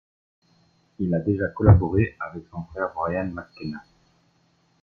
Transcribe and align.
Il 0.97 1.13
a 1.13 1.19
déjà 1.19 1.49
collaboré 1.49 2.17
avec 2.19 2.45
son 2.51 2.63
frère, 2.71 2.91
Brian 2.95 3.25
McKenna. 3.31 3.83